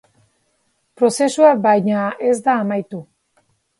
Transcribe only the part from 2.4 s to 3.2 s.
da amaitu.